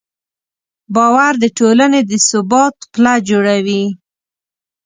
[0.95, 3.83] باور د ټولنې د ثبات پله جوړوي.